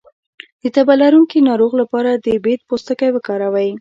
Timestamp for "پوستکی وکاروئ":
2.69-3.69